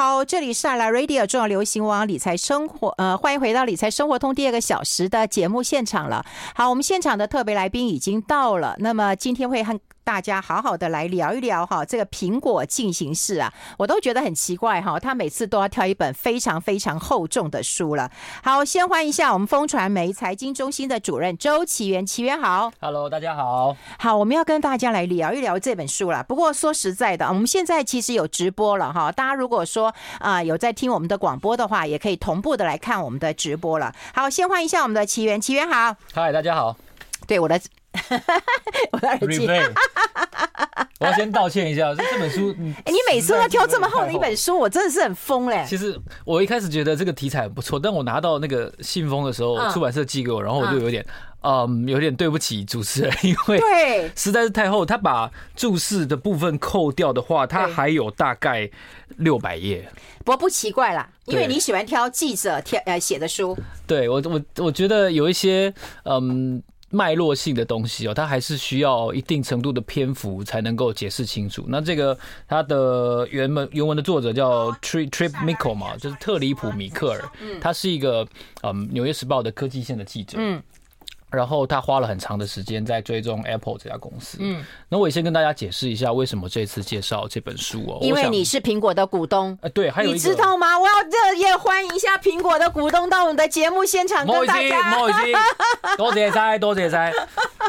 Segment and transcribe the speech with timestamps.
[0.00, 6.24] 好，这里是阿拉 Radio 重要流行网理财生活，呃，欢迎回到理财生活通第二个小时的节目现场了。
[6.54, 9.78] 好，我们现场的特别来宾已经到了，那么今天会很。
[10.02, 18.10] 大家好好的来聊一聊哈，这个苹果进行式啊，我都觉得很奇怪哈，他每次都要挑一本非常非常厚重的书了。
[18.42, 26.24] 好，先欢迎一下我们风传媒财经中心的主任周启源，启源好，Hello，大家好，好，我们要跟大家来聊一聊这本书了。
[26.24, 33.94] 不过说实在的，我们现在其实有直播了哈，大家如果说啊、呃、有在听我们的广播的话，也可以同步的来看我们的直播了。
[34.12, 36.76] 好，先欢迎一下我们的启源，启源好，嗨，大家好，
[37.28, 37.60] 对我的。
[38.92, 39.46] 我的耳机，
[41.00, 42.54] 我要先道歉一下，这本书，
[42.84, 45.64] 哎，你每次都要挑这么厚的一本书，我真的是很疯嘞。
[45.68, 51.04] 其实我一开始觉得这个题材很不错，但我拿到那个信封的时候，出版社寄给我，然后我就有点，
[51.42, 58.70] 嗯，有点对不起主持人，因为对 实在是太厚，他把注释的部分扣掉的话，他还有大概
[59.16, 59.88] 六百页。
[60.18, 63.56] 不过不奇怪啦，因为你喜欢挑记者挑呃写的书。
[63.86, 65.72] 对我我我觉得有一些
[66.04, 66.62] 嗯。
[66.90, 71.64] 脉络性的东西哦，它还是需要一定程度的篇幅才能够解释清楚。
[71.68, 77.30] 那这个它的原文原文的作者叫 Trip Trip Mickle 嘛，就是特里普米克尔，
[77.60, 78.26] 他是一个
[78.62, 80.36] 嗯《纽约时报》的科技线的记者。
[80.38, 80.62] 嗯。
[81.30, 84.38] 然后他花了很长的时间在追踪 Apple 这家公司。
[84.40, 87.98] 嗯，那我也先跟大家解释一下为什么这次介绍这本书哦。
[88.00, 89.56] 因为你是苹果的股东。
[89.62, 90.78] 呃，对，还有你知道吗？
[90.78, 94.96] 我要热烈欢迎一下苹果的股东到我们的节目现场跟大家。
[94.98, 95.32] 莫西，
[95.96, 97.12] 多谢塞，多谢塞。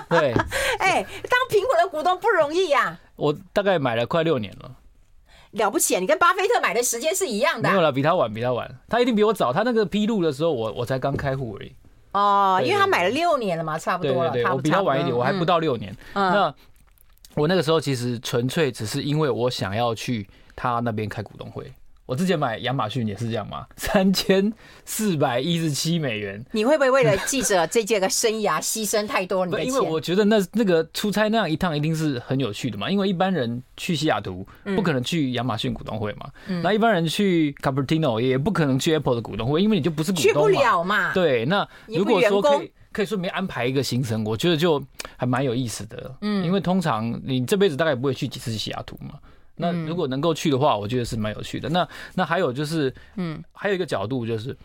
[0.09, 0.33] 对，
[0.79, 2.97] 哎，当苹果的股东不容易呀。
[3.15, 4.71] 我大概买了快六年了。
[5.51, 7.69] 了不起，你跟巴菲特买的时间是一样的。
[7.69, 8.73] 没有了，比他晚，比他晚。
[8.87, 9.51] 他一定比我早。
[9.51, 11.73] 他那个披露的时候，我我才刚开户而已。
[12.11, 14.31] 哦，因为他买了六年了嘛，差不多了。
[14.31, 15.95] 对对对，我比他晚一点，我还不到六年。
[16.13, 16.53] 那
[17.35, 21.71] 我那个时候其实纯粹只是因为我想要去他那边开股东会。
[22.11, 24.51] 我之前买亚马逊也是这样嘛， 三千
[24.83, 26.43] 四百一十七美元。
[26.51, 29.67] 你会不会为了记者这届的生涯牺牲太多你的钱？
[29.67, 32.91] 因为我觉得那那个出差那样一趟一定是很有趣的嘛。
[32.91, 34.45] 因为一般人去西雅图
[34.75, 36.29] 不可能去亚马逊股东会嘛，
[36.61, 40.33] 那、嗯、一般人去 Cupertino 也不可能去 Apple 的股东会，因为你就不是股东嘛。
[40.33, 41.13] 去不了嘛。
[41.13, 44.83] 对，那如果说可以可以顺便安排一个行程，我觉得就
[45.15, 46.13] 还蛮有意思的。
[46.19, 49.17] 嗯，因为通常你这辈子大概不会去几次西雅图嘛。
[49.61, 51.69] 那如果能够去的话，我觉得是蛮有趣的。
[51.69, 54.57] 那那还有就是，嗯，还有一个角度就是，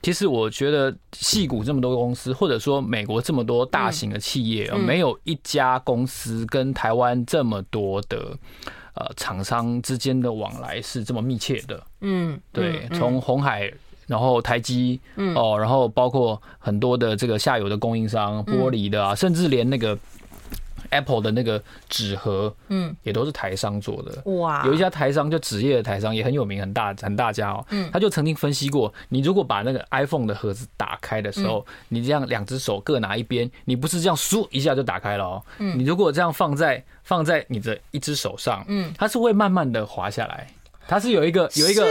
[0.00, 8.38] 其实我觉得戏谷这么多公司，或者说美国这么多大型的企业，没有一家公司跟台湾这么多的
[8.94, 11.82] 呃厂商之间的往来是这么密切的。
[12.00, 13.70] 嗯，对，从红海，
[14.06, 15.00] 然后台积，
[15.34, 19.98] 哦，然后包括很多的这个下游的供应商，玻璃的啊，甚至连那个。
[20.94, 24.30] Apple 的那个纸盒，嗯，也都是台商做的。
[24.38, 27.64] 哇，有一家台商就纸业的台商也很有名，很大很大家哦。
[27.70, 35.42] 嗯，他就曾经分析过，你如果把那个 iPhone 的盒子打开的时候，你这样两只手各拿一边，你不是这样嗖一下就打开了哦。
[35.58, 40.46] 嗯，你如果这样放在放在你的一只手上，嗯，它是会慢慢的滑下来，
[40.86, 41.84] 它是有一个有一个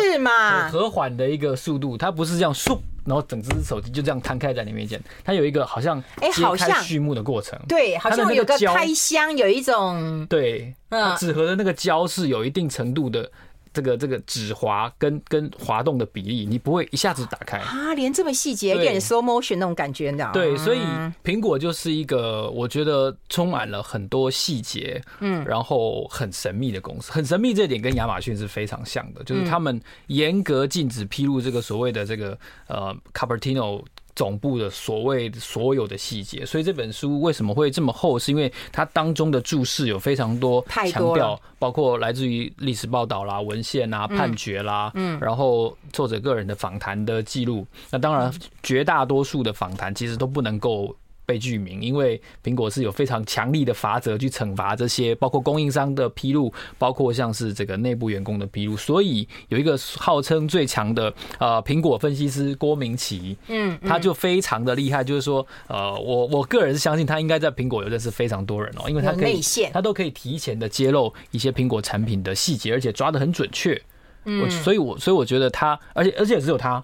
[0.71, 2.79] 和缓的一个速度，它不是这样嗖。
[3.05, 10.73] 然后整只手机就这样摊开在你面前，它有一个好像哎，好像序幕的过程，对，好像有个开箱，有一种对，
[11.17, 13.29] 纸盒的那个胶是有一定程度的。
[13.73, 17.57] 这个这个指滑跟跟滑动的比例，你不会一下子打开。
[17.57, 20.33] 啊，连这么细节，有点 slow motion 那种感觉，你知道吗？
[20.33, 20.79] 对，所以
[21.23, 33.83] 苹果就是一个我觉得充满了很多细节，嗯，然后很神秘的公司，很神秘这点跟亚马逊是非常像的，就是他们严格禁止披露这个所谓的这个呃 Cupertino。
[34.15, 38.17] 总部的所谓所有的细节，所以这本书为什么会这么厚？
[38.17, 47.65] 是因为它当中的注释有非常多强调，包括来自于历史报道啦、文献啦、判决啦，嗯，然后作者个人的访谈的记录。
[47.89, 50.95] 那当然，绝大多数的访谈其实都不能够。
[51.25, 58.75] 被具名，因为苹果是有非常强力的法则去惩罚这些，包括供应商的披露，包括像是这个内部员工的披露。
[58.75, 73.79] 所以有一个号称最强的呃苹果分析师郭明奇，嗯，他就非常的厉害，就是说呃我我个人是相信他应该在苹果有认识非常多人哦，因为他可以他都可以提前的揭露一些苹果产品的细节，而且抓的很准确。
[74.25, 76.83] 嗯，所以我所以我觉得他，而且而且只有他。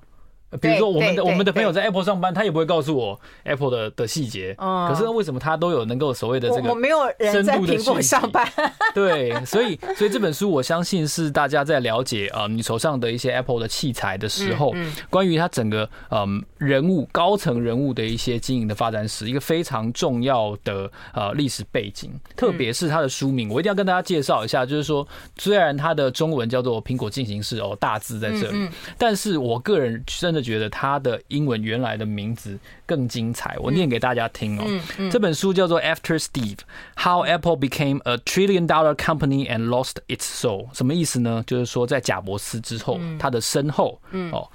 [0.60, 4.56] 比如说我们的我们的朋友在 Apple 上班，他也不会告诉我 Apple 的的细节。
[4.56, 6.70] 可是为什么他都有能够所谓的这个？
[6.70, 8.52] 我没有人在苹果上班。
[8.96, 14.74] 对，所以所以这本书我相信是大家在了解啊，你手上的一些 Apple 的器材的时候，
[15.12, 22.12] 关于它整个嗯人物高层人物的一些经营的发展史，一个非常重要的呃历史背景。
[22.36, 25.08] 特别是它的书名，我一定要跟大家介绍一下，就是说
[25.38, 28.68] 虽然它的中文叫做苹果进行式哦，大字在这里，
[28.98, 30.39] 但是我个人真的。
[30.42, 34.66] 觉得他的英文原来的名字更精彩，我念给大家听哦。
[35.12, 36.60] 这本书叫做《After Steve:
[36.98, 41.44] How Apple Became a Trillion Dollar Company and Lost Its Soul》，什么意思呢？
[41.48, 44.00] 就是说在贾伯斯之后，他的身后，
[44.32, 44.48] 哦，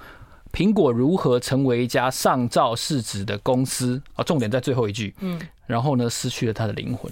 [0.51, 4.23] 苹果如何成为一家上兆市值的公司啊？
[4.23, 7.11] 重点在最后一句，嗯，然后呢，失去了他的灵魂。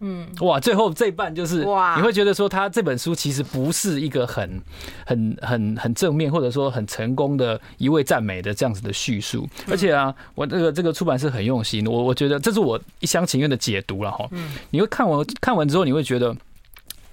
[0.00, 4.60] 嗯，哇，最后这一半就是哇，你会觉得说他这本书其实不是一个很、
[5.06, 9.48] 很、很、很正面，或者说很成功的一位赞美的这样子的叙述。
[9.70, 14.28] 而且啊，我这个这个出版社很用心，我我觉得这是我一厢情愿的解读了哈。
[14.32, 16.36] 嗯，你会看完看完之后，你会觉得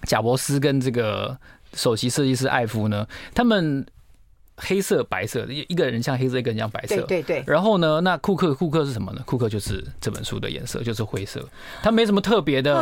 [0.03, 1.37] 贾伯斯跟这个
[1.73, 3.85] 首席设计师艾夫呢，他们。
[4.63, 6.95] 黑色、白色，一一个人像黑色，一个人像白色。
[7.01, 7.43] 对对对。
[7.47, 9.21] 然后呢，那库克库克是什么呢？
[9.25, 11.43] 库克就是这本书的颜色，就是灰色。
[11.81, 12.73] 它没什么特别的。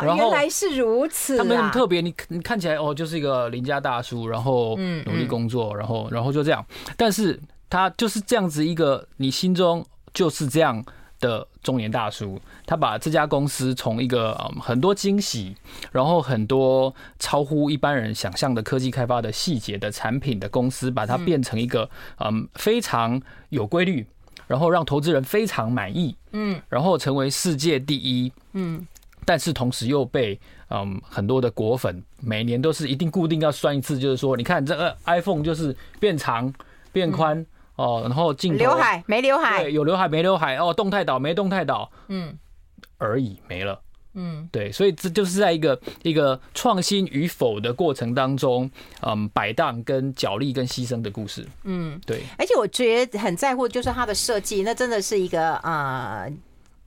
[0.00, 1.36] 然后原来是如此。
[1.36, 6.64] 它没什么特别，你你看起来哦，就是一个邻家大叔，然后努力工作，然后然后就这样。
[6.96, 7.38] 但是
[7.68, 10.84] 他就是这样子一个，你心中就是这样
[11.24, 15.56] 的中年大叔，他把这家公司从一个嗯很多惊喜，
[15.90, 21.88] 然后很多超乎一般人想象的科技开发的细节的产品的公司，把它变成一个
[22.18, 24.06] 嗯非常有规律，
[24.46, 28.86] 然后让投资人非常满意，嗯，然后成为世界第一，嗯，
[29.24, 30.38] 但是同时又被
[30.68, 36.52] 嗯很多的果粉每年都是一定固定要算一次，就是说你看这个 iPhone 就是变长
[36.92, 37.44] 变宽。
[37.76, 42.38] 哦，然后镜头刘海没刘海，对，有刘海没刘海，哦，动态岛没动态岛，嗯，
[42.98, 43.80] 而已没了，
[44.14, 48.70] 嗯，对，所以这就是在一个一个创新与否的过程当中，
[49.02, 56.24] 嗯，摆荡跟角力跟牺牲的故事，嗯，对，而且我觉得很在乎就是它的设计，那真的是一个啊。
[56.26, 56.32] 呃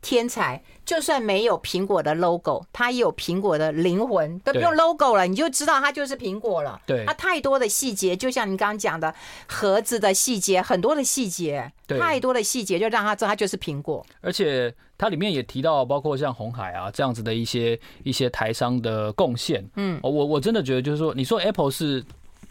[0.01, 6.79] 天才，就算没有苹果的 logo，它也有苹果的灵魂，都不用 logo 了，你就知道它就是苹果了。
[6.85, 9.13] 对，它太多的细节，就像你刚刚讲的
[9.47, 14.05] 盒子的细节，很多的细节，太多的细节，就让他知道它就是苹果。
[14.21, 19.67] 而且它里面也提到，包括像红海啊这样子的一些一些台商的贡献。
[19.75, 22.05] 嗯，我我真的觉得就是说，你说 Apple 是。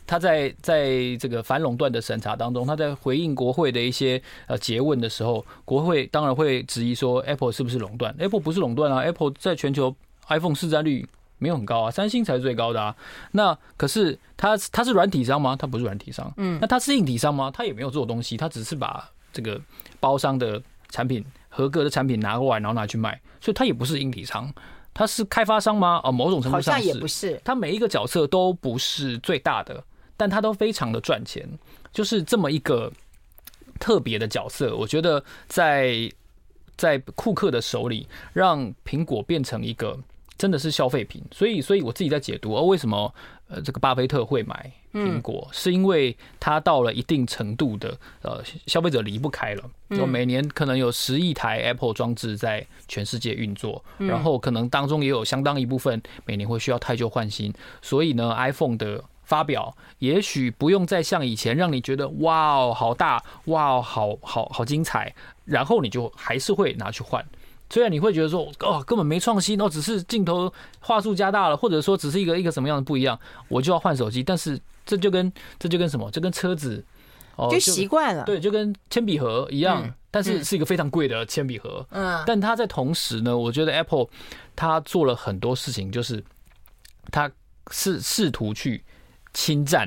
[0.07, 9.95] 他在在这个反垄断的审查当中，他在回应国会的一些呃诘问的时候，国会当然会质疑说 Apple 是不是垄断？Apple 不是垄断啊，Apple 在全球
[10.29, 11.07] iPhone 市占率
[11.39, 12.95] 没有很高啊，三星才是最高的啊。
[13.33, 15.57] 那可是它它是软体商吗？
[15.59, 16.33] 它不是软体商。
[16.37, 17.51] 嗯，那它是硬体商吗？
[17.53, 19.61] 它也没有做东西，它只是把这个
[19.99, 24.53] 包商的产品合格的产品拿过来，然后拿去卖，所以它也不是硬体商。
[24.95, 26.01] 他是开发商吗？
[26.05, 27.39] 哦，某种程度上好像也不是。
[27.45, 29.85] 他每一个角色都不是最大的。
[30.17, 31.47] 但他都非常的赚钱，
[31.93, 32.93] 就是这么一个
[33.79, 34.75] 特别的角色。
[34.77, 36.11] 我觉得在
[36.77, 39.99] 在库克的手里，让苹果变成一个
[40.37, 41.23] 真的是消费品。
[41.31, 43.15] 所以，所以我自己在解读，哦，为什么
[43.49, 49.65] 呃这个巴菲特会买苹果，是因为他到了一定程度的呃消费者离不开了。
[49.91, 57.53] 就每年可能有十亿台 Apple 装置在全世界运作，然后可能当中也有相当一部分每年会需要太旧换新。
[57.81, 65.15] 所以呢，iPhone 的发表也许不用再像以前让你觉得哇哦好大哇哦好好好精彩，
[65.45, 67.23] 然后你就还是会拿去换。
[67.69, 73.19] 虽然你会觉得说哦根本没创新哦，只是镜头话术加大了，或者说只是一个一个什么样的不一样，
[73.49, 74.23] 我就要换手机。
[74.23, 76.09] 但是这就跟这就跟什么？
[76.13, 76.85] 这跟车子
[77.35, 81.85] 哦就习惯了，对，就跟铅笔盒一样，但是是一个非常贵的铅笔盒。
[81.91, 84.07] 嗯，但它在同时呢，我觉得 Apple
[84.55, 86.23] 它做了很多事情，就是
[87.11, 87.29] 它
[87.73, 88.85] 试试图去。
[89.37, 89.87] 侵占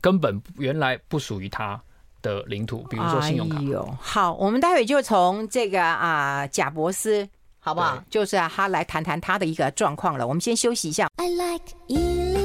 [0.00, 1.78] 根本原来不属于他
[2.22, 3.58] 的领土，比如说信用卡。
[3.58, 8.00] 哎、好，我们待会就从这个啊贾伯斯，好不好？
[8.08, 10.24] 就是啊，他来谈谈他的一个状况了。
[10.26, 11.08] 我们先休息一下。
[11.16, 12.39] I like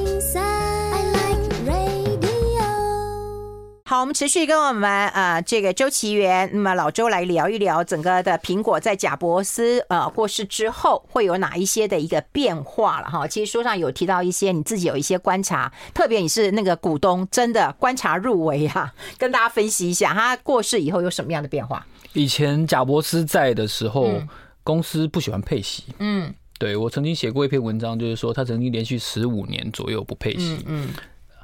[3.87, 13.27] 好，我们持续跟我们呃这个周奇源，那么老周来聊一聊整个的苹果在贾伯斯呃过世之后会有哪一些的一个变化了哈。
[13.27, 21.85] 其实书上有提到一些你自己有一些观察，特别你是那个股东，真的观察入微哈， 跟大家分析一下他过世以后有什么样的变化。
[22.13, 24.27] 以前贾伯斯在的时候，嗯、
[24.63, 30.87] 公司不喜欢配息，嗯，对，我曾经写过一篇文章，就是说他曾经连续十五年左右不配息，嗯。
[30.87, 30.89] 嗯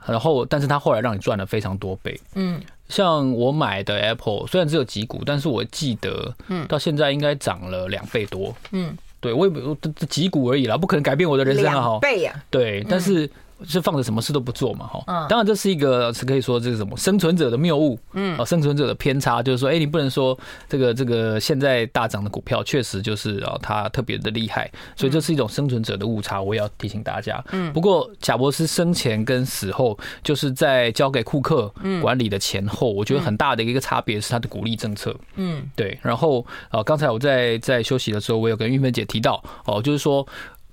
[0.06, 8.56] 然后，但是它后来让你赚了非常多倍，嗯，像我买的 Apple 虽然只有几股，但是我记得，嗯，到现在应该涨了两倍多。
[8.72, 11.82] 嗯，对我也不这这几股而已啦，不可能改变我的人生啊！
[11.82, 13.30] 哈，倍呀，对，但是。
[13.66, 20.38] 是放着什么事都不做嘛，哈，当然这是一个是可以说这个什么生存者的谬误，嗯，啊，生存者的偏差，就是说，哎，你不能说
[20.68, 27.44] 这个这个现在大涨的股票确实就是啊，它特别的厉害，所以这是一种生存者的误差，我也要提醒大家。
[27.52, 35.98] 嗯，不过贾伯斯生前跟死后，就是在交给库克管理的前后，我觉得很大的一个差别是他的鼓励政策，嗯，对。
[36.02, 40.28] 然后啊，刚才我在在休息的时候，我有跟玉芬姐提到，哦，就是说。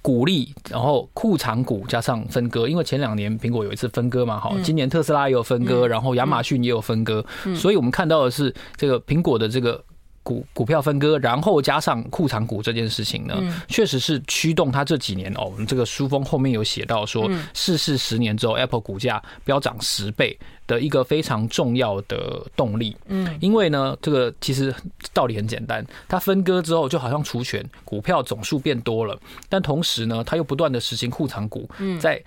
[0.09, 7.23] 鼓励，然后库藏股加上分割，因为前两年苹果有一次分割嘛，好，今年特斯拉也有分割，然后亚马逊也有分割，
[7.55, 9.85] 所以我们看到的是这个苹果的这个
[10.29, 13.35] 股股票分割，然后加上库藏股这件事情呢，
[13.67, 20.39] 确实是驱动它这几年哦，我们这个书封后面有写到说，逝世十年之后，Apple 股价飙涨十倍。
[20.69, 24.71] 的一个非常重要的动力，嗯，因为呢，这个其实
[25.15, 29.19] 道理很简单，它分割之后就好像除权，股票总数变多了，
[29.49, 31.67] 但同时呢，它又不断的实行库藏股，
[31.99, 32.23] 在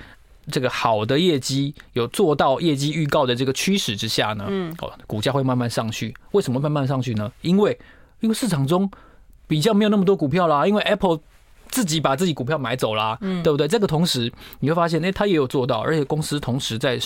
[0.50, 6.16] 这个好的业绩有做到业绩预告的这个驱使之下呢，嗯，哦，股价会慢慢上去。
[6.32, 7.32] 为什么慢慢上去呢？
[7.42, 7.78] 因为
[8.22, 8.90] 因为市场中
[9.48, 11.20] 比较没有那么多股票啦，因为 Apple
[11.70, 13.68] 自己把自己股票买走啦，嗯，对不对？
[13.68, 17.00] 这个同时你会发现，哎，它也有做到，而且公司同时在。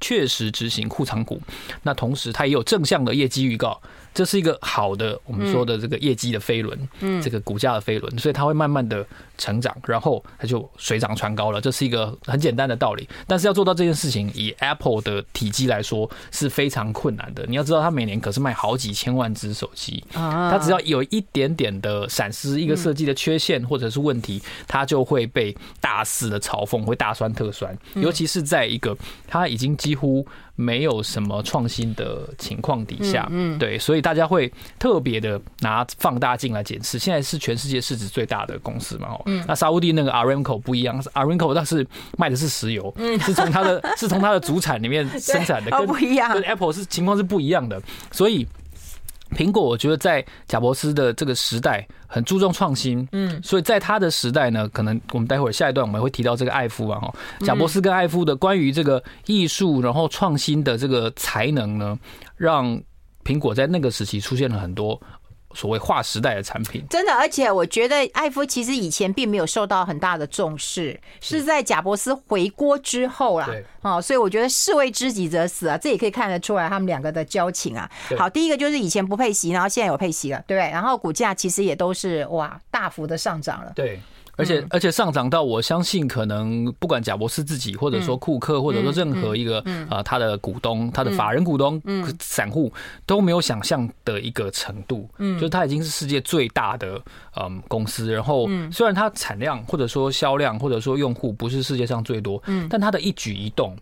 [0.00, 1.42] 确实执行库藏股，
[1.82, 3.82] 那同时它也有正向的业绩预告。
[4.14, 9.04] 这是一个好的，我们说的这个业绩的飞轮，嗯，这个股价的飞轮，所以它会慢慢的
[9.38, 11.60] 成长，然后它就水涨船高了。
[11.60, 17.46] 这是一个很简单的道理，但是要做到这件事情，以 Apple 的体积来说是非常困难的。
[17.48, 27.76] 你要知道，它每年可是卖好几千万只手机，它只要有一点点的闪失，一个设计的缺陷或者是问题，它就会被大肆的嘲讽，会大酸特酸。
[27.94, 30.26] 尤其是在一个它已经几乎。
[30.60, 36.98] 没有什么创新的情况底下，嗯，对，所以大家会特别的拿放大镜来检视。
[36.98, 47.80] 现在是全世界市值最大的公司嘛，嗯，那沙乌地那个 Aramco 不一样，Aramco 那是卖的是石油，嗯，是从它的， 是从它的主产里面生产的，跟不一样，跟 Apple 是情况是不一样的，
[48.10, 48.46] 所以。
[49.36, 61.98] 苹果，我觉得在贾伯斯的这个时代很注重创新，嗯，所以在他的时代呢，可能我们待会儿下一段我们会提到这个艾夫啊，哈，贾伯斯跟艾夫的关于这个艺术然后创新的这个才能呢，
[62.38, 62.80] 让
[63.22, 64.98] 苹果在那个时期出现了很多。
[65.58, 73.50] 所谓划时代的产品，真的，而且我觉得艾夫其实以前并没有受到很大的重视，是在贾伯斯回国之后啦。
[73.80, 77.90] 哦，所以我觉得士为知己者死啊，这也可以看得出来他们两个的交情啊。
[78.16, 80.70] 好，第一个就是以前不配息，然后现在有配息了，对不对？
[80.70, 83.72] 然后股价其实也都是哇大幅的上涨了。
[83.74, 84.00] 对。
[84.38, 89.58] 而且而且上涨到，我相信可能不管贾博士自己，或者说库克，或者说任何一个
[89.90, 91.82] 啊他的股东、他的法人股东、
[92.20, 92.72] 散户
[93.04, 95.08] 都没有想象的一个程度。
[95.18, 97.02] 嗯，就是它已经是世界最大的
[97.34, 98.12] 嗯公司。
[98.12, 103.76] 然后虽然它产量或者说销量或者说用户不是世界上最多，嗯，但它的一举一动，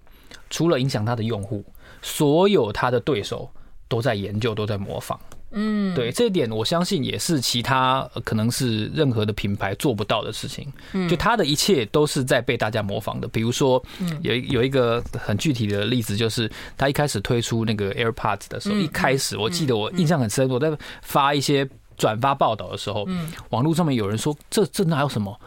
[0.48, 1.62] 除了影响它的用户，
[2.00, 3.46] 所有它的对手
[3.88, 5.20] 都在研究，都在模仿。
[5.58, 10.70] 嗯，对，这一点我相信也是其他可能是任何的品牌做不到的事情。
[10.92, 13.26] 嗯，就他的一切都是在被大家模仿的。
[13.26, 13.82] 比如说，
[14.20, 20.70] 有有一个很具体的例子，就是他一开始推出那个 AirPods 的时候，一开始我记得我印象很深，我在
[21.00, 25.40] 发一些转发报道的时候，嗯，网络上面有人说这这哪有什么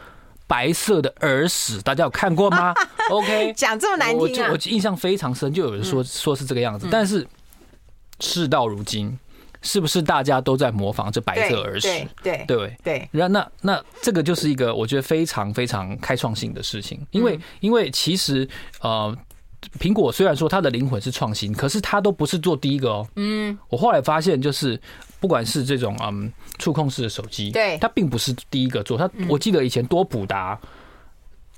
[0.48, 1.80] 白色的耳屎？
[1.84, 2.74] 大家有看过吗
[3.12, 7.28] ？OK， 讲这么难听啊，我印象非常深，就有人说说是这个样子，但是
[8.20, 9.16] 事到如今。
[9.62, 11.88] 是不是大家都在模仿这白色耳屎？
[12.24, 13.10] 对对对对。
[13.12, 18.48] 然后那那这个就是一个我觉得非常非常开创性的事情，因为因为其实
[18.82, 19.16] 呃，
[19.80, 23.08] 苹果虽然说它的灵魂是创新，可是它都不是做第一个哦。
[23.16, 23.58] 嗯。
[23.70, 24.80] 我后来发现，就是
[25.20, 28.98] 不管是这种嗯触控式的手机，对，它并不是第一个做。
[28.98, 30.60] 它我记得以前多普达。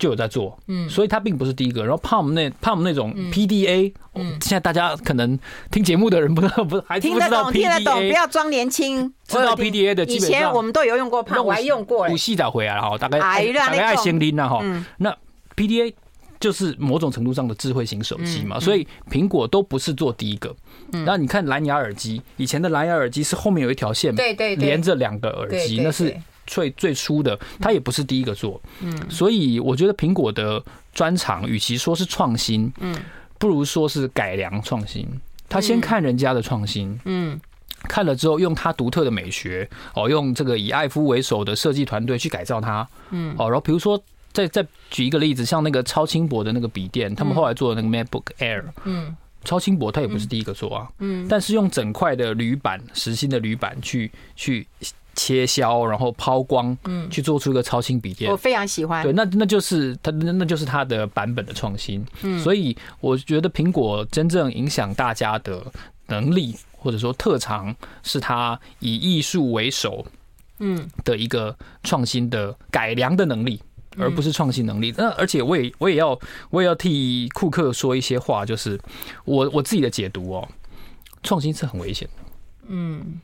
[0.02, 1.86] 就有在做，嗯，所以它并不是第一个。
[1.86, 5.38] 然后 Palm 那 Palm 那种 PDA，嗯，现在大家可能
[5.70, 9.14] 听节目的人不知道，不还听得懂，听得懂，不要装年轻。
[9.28, 12.08] 知道 PDA 的，以前我们都有用过 Palm，我还用过。
[12.10, 14.60] 五系找回来了哈，大概大概爱先拎了哈。
[14.98, 15.16] 那
[15.56, 15.94] PDA
[16.40, 20.52] 就是某种程度上的智慧型手机嘛，所以苹果都不是做第一个。
[20.92, 26.18] 然后你看蓝牙耳机，以前的蓝牙耳机是后面有一条线，对对，连着两个耳机，那是。
[26.48, 32.96] 最最初的，他也不是第一个做，嗯，所以我觉得苹果的专长，与其说是创新，嗯，
[33.38, 35.08] 不如说是改良创新。
[35.48, 37.40] 他先看人家的创新，嗯，
[37.84, 49.16] 看了之后用他独特的美学，哦，用这个以艾夫为首的设计团队去改造它，嗯，哦，然后比如说再再举一个例子，像那个超轻薄的那个笔电，他们后来做的那个 MacBook Air，嗯。
[49.44, 50.88] 超轻薄，它也不是第一个做啊。
[51.00, 54.68] 嗯，但是用整块的铝板，实心的铝板去去
[55.16, 59.04] 切削，然后抛光，嗯，去做出一个超轻笔电，我非常喜欢。
[59.04, 62.06] 对，那那就是它，那就是它的版本的创新。
[62.22, 65.66] 嗯，所以我觉得苹果真正影响大家的
[66.08, 70.06] 能力，或者说特长，是它以艺术为首，
[70.60, 73.62] 嗯，的一个创新的改良的能力。
[73.98, 74.94] 而不是创新能力。
[74.98, 76.18] 那而且我也我也要
[76.50, 78.80] 我也要替库克说一些话，就是
[79.26, 80.48] 我我自己的解读哦，
[81.24, 82.24] 创新是很危险的。
[82.68, 83.20] 嗯，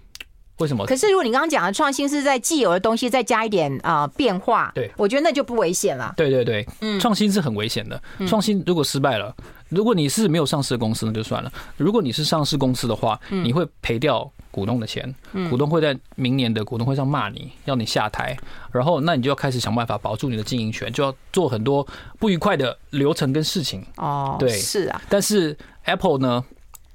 [0.58, 0.86] 为什么？
[0.86, 6.14] 可是如果你刚刚讲的创新是在既有的东西再加一点啊变化，对，我觉得那就不危险了。
[6.18, 8.02] 对对对，嗯，创新是很危险的。
[8.28, 9.36] 创新如果失败了，
[9.70, 11.52] 如果你是没有上市的公司，那就算了。
[11.78, 14.32] 如果你是上市公司的话，你会赔掉。
[14.58, 15.14] 股东的钱，
[15.52, 18.36] 股东会在明年的股东会上骂你，要你下台，
[18.72, 21.88] 然后那你就要开始想办法保住你的经营权，就要做很多
[22.18, 23.86] 不愉快的流程跟事情。
[23.98, 25.00] 哦，对，是啊。
[25.08, 26.44] 但是 Apple 呢，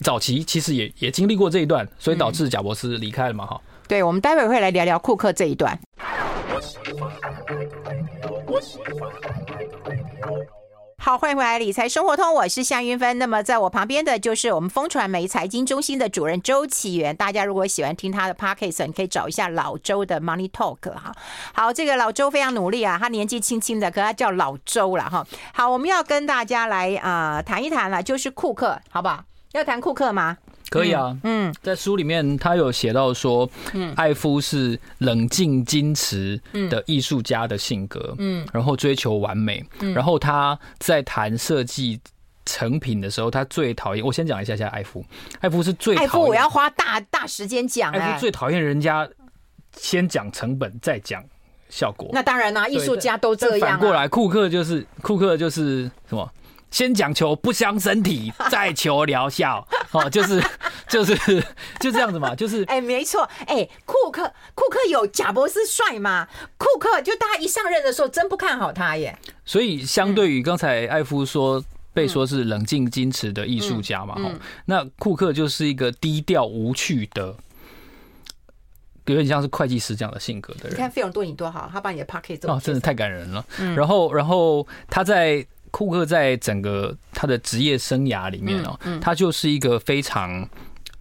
[0.00, 3.60] 早期其实也也经历过这一段，所以导致贾伯斯离开了嘛，哈。
[3.86, 5.78] 对，我们待会会来聊聊库克这一段。
[11.04, 13.18] 好，欢迎回来，理财生活通，我是夏云芬。
[13.18, 17.16] 那么，在我旁边的就是我们风传媒财经中心的主任周启源。
[17.16, 21.12] 大家如果喜欢听他的 podcast，你可以找一下老周的 Money Talk 哈。
[21.52, 25.26] 好，这个老周非常努力啊，他年纪轻轻的，可他叫老周了哈。
[25.52, 29.24] 好，我们要跟大家来啊谈一谈了，就是库克，好不好？
[29.54, 30.38] 要谈库克吗？
[30.72, 39.62] 可以啊，嗯，在书里面他有写到说，嗯，艾夫是冷静矜持的艺术家的性格，嗯，然后追求完美，
[39.94, 42.00] 然后他在谈设计
[42.46, 44.04] 成品的时候，他最讨厌。
[44.04, 45.04] 我先讲一下下艾夫，
[45.40, 49.06] 艾夫是最艾夫我要花大大时间讲，艾夫最讨厌人家
[49.76, 51.22] 先讲成本再讲
[51.68, 52.08] 效果。
[52.12, 53.68] 那当然啦，艺术家都这样。
[53.68, 56.30] 反过来，库克就是库克就是什么？
[56.72, 60.42] 先讲求不伤身体，再求疗效， 哦，就是
[60.88, 61.14] 就是
[61.78, 66.26] 就这样子嘛，就是哎，没错，哎，库克库克有贾博士帅吗？
[66.56, 69.16] 库克就大家一上任的时候，真不看好他耶。
[69.44, 71.62] 所以相对于刚才艾夫说
[71.92, 74.30] 被说是冷静矜持的艺术家嘛，哈，
[74.64, 77.36] 那库克就是一个低调无趣的，
[79.04, 80.72] 有点像是会计师这样的性格的人。
[80.72, 83.44] 你看费用对你多好，他把你的 pocket 做哦，真的太感人了。
[83.76, 85.46] 然后然后他在。
[85.72, 90.48] 库克在整个他的职业生涯里面哦，他就是一个非常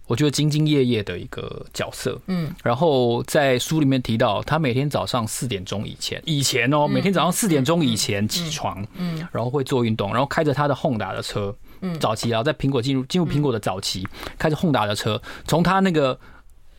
[0.06, 2.20] 我觉得兢兢业业的一个角色。
[2.26, 16.18] 嗯，然后在书里面提到，他每天早上四点钟以前，以前哦，每天早上四点钟以前起床，嗯，然后会做运动，然后开着他的 Honda 的车，嗯，早期然后，在苹果进入进入苹果的早期，开着 Honda 的车，从他那个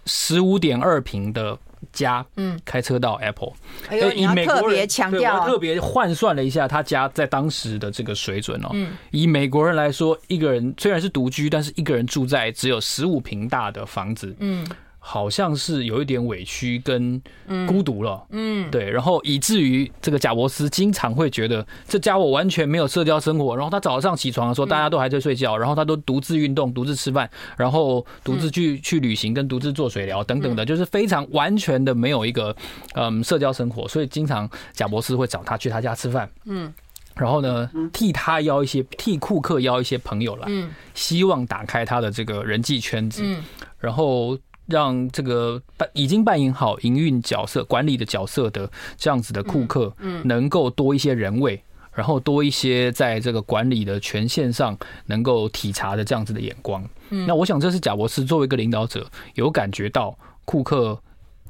[0.05, 1.57] 十五点二平的。
[1.91, 3.51] 家，嗯，开车到 Apple，
[3.89, 14.65] 哎呦，以美国人强调，特别换算了一下他家在当时的这个水准哦，嗯，以美国人来说，一个人虽然是独居，但是一个人住在只有十五平大的房子，嗯。
[15.05, 17.21] 好像是有一点委屈跟
[17.67, 32.55] 孤独了，嗯，对，然后以至于这个贾伯斯经常会觉得这家伙完全没有社交生活，然后他早上起床的时候大家都还在睡觉，然后他都独自运动、独自吃饭，然后独自去去旅行跟独自做水疗等等的，就是非常完全的没有一个
[32.93, 36.73] 嗯社交生活，所以经常贾伯斯会找他去他家吃饭，嗯，
[37.17, 43.43] 然后呢替他邀一些替库克邀一些朋友来，嗯，希望打开他的这个人际圈子，嗯，
[43.79, 44.39] 然后。
[44.65, 51.61] 让这个扮已经扮演好营运角色、管理的角色的这样子的库克，嗯能够多一些人味，
[51.93, 56.83] 然后多一些在这个管理的权限上能够体察的这样子的眼光。
[57.09, 60.99] 嗯那我想这是贾博士作为一个领导者有感觉到库克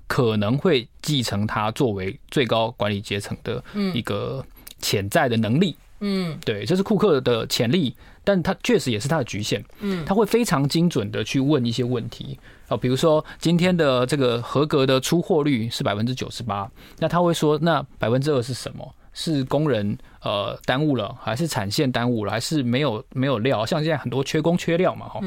[0.08, 4.46] 可能会继承他作为最高管理阶层的一个
[4.80, 5.76] 潜在的能力。
[6.02, 9.64] 嗯，对，这是库克的潜力，但他确实也是他的局限。
[9.80, 12.40] 嗯，他会非常精准的去问一些问题。
[12.70, 18.96] 哦，比如说今天的这个合格的出货率是百分之九十八，那他会说，那百分之二是什么？
[19.16, 23.64] 是工人呃耽误了，还是产线耽误了，还是没有没有料？
[23.64, 25.22] 像现在很多缺工缺料嘛，哈，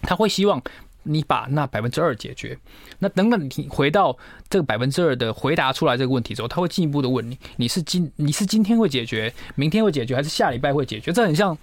[0.00, 0.62] 他会希望
[1.02, 2.56] 你把那百分之二解决。
[3.00, 4.16] 那等等你回到
[4.48, 11.12] 这个百分之二的回答出来这个问题之后，他会进一步的问你，你是今你是今天会解决，明天会解决，还是下礼拜会解决？
[11.12, 11.58] 这很像。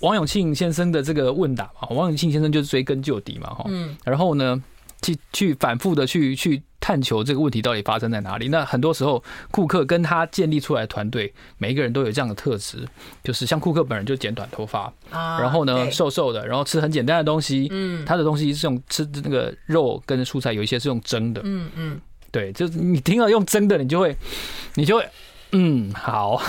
[0.00, 4.62] 王永庆先生的这个问答嘛，王永庆先生就是追根究底嘛，哈，嗯，然后呢，
[5.02, 8.48] 去去反复的去去探求这个问题到底发生在哪里。
[8.48, 12.86] 那很多时候，库克跟他建立出来的团队，每一个人都有这样的特质，
[13.22, 24.14] 就是像库克本人就剪短头发，啊然后呢，瘦瘦的，然后吃很简单的东西，嗯，他的东西是用吃那个肉跟蔬菜，有一些是用蒸的，嗯嗯，对，就是你听到用蒸的，你就会，
[24.74, 25.08] 你就会。
[25.56, 26.42] 嗯，好。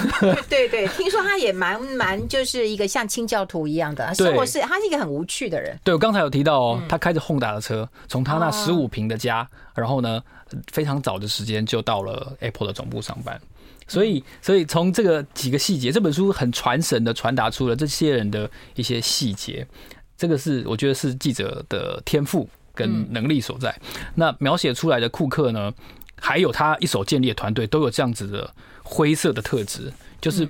[0.49, 5.77] 对对，听说他也蛮蛮就是一个像清教徒一样的 生活，是他是一个很无趣的人。
[5.83, 10.19] 对，我刚才有提到哦，他开着 Honda 的车，从他那十五平的家，然后呢，
[10.71, 13.39] 非常早的时间就到了 Apple 的总部上班。
[13.87, 19.65] 所以，所以从这个几个细节，这本书很传神的传达出了这些人的一些细节。
[20.17, 23.79] 这个是我觉得是记者的天赋跟能力所在。
[24.15, 25.71] 那描写出来的库克呢，
[26.19, 28.51] 还有他一手建立的团队，都有这样子的。
[28.87, 30.47] 灰色的特质就是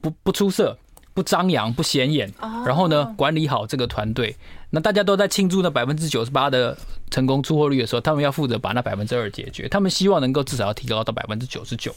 [0.00, 0.76] 不不出色、
[1.14, 2.30] 不张扬、不显眼，
[2.66, 4.34] 然后呢，管理好这个团队。
[4.70, 6.76] 那大家都在庆祝那百分之九十八的
[7.08, 9.68] 成功出货率的时候，他们要负责把那百分之二解决。
[9.68, 11.94] 他们希望能够至少要提高到百分之九十九。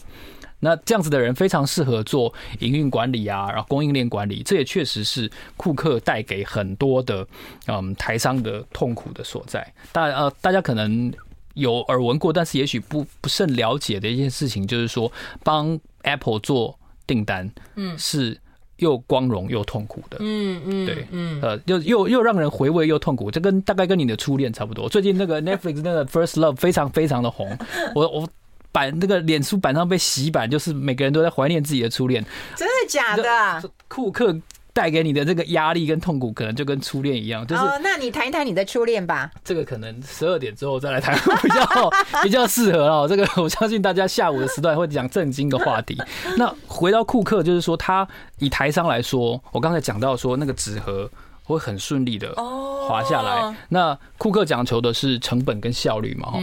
[0.60, 4.42] 那这样子的人非常适合做营运管理啊，然后供应链管理。
[4.44, 7.26] 这也确实是库克带给很多的
[7.66, 9.74] 嗯台商的痛苦的所在。
[9.90, 11.12] 大呃，大家可能。
[11.54, 15.10] 有耳闻过，但是也许不不甚了解的一件事情，就是说
[15.42, 18.38] 帮 Apple 做订单，嗯，是
[18.76, 24.88] 又光荣又痛苦的，嗯嗯，对，嗯，呃，又又又让人回味又痛苦，这跟大概跟你的初恋差不多。
[24.88, 27.56] 最近那个 Netflix 那个 First Love 非常非常的红，
[27.94, 28.28] 我我
[28.72, 32.24] 版那个脸书版上被洗版，就是每个人都在怀念自己的初恋，
[32.56, 33.70] 真的假的？
[33.88, 34.40] 库克。
[34.72, 37.62] 带给你的这个压力跟痛苦，可能就跟初恋一样，就是。
[37.62, 39.30] 哦，那你谈一谈你的初恋吧。
[39.44, 41.90] 这个可能十二点之后再来谈，比较
[42.24, 43.06] 比较适合哦。
[43.06, 45.96] 这个我相信大家下午的时段会讲正经的话题。
[46.38, 48.06] 那回到库克，就是说他
[48.38, 51.10] 以台商来说，我刚才讲到说那个纸盒
[51.44, 53.54] 会很顺利的滑下来。
[53.68, 56.30] 那库克讲求的是成本跟效率嘛？
[56.30, 56.40] 哈，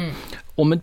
[0.53, 0.79] 我们